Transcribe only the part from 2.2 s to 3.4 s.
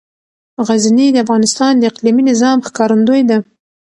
نظام ښکارندوی ده.